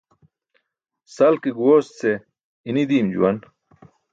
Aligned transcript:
Sal 1.15 1.35
ke 1.41 1.49
guyoos 1.57 1.87
ce 1.97 2.11
i̇ṅi̇ 2.69 2.85
di̇im 2.89 3.07
juwan. 3.13 3.37